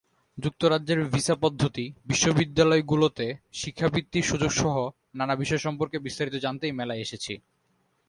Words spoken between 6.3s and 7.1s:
জানতেই মেলায়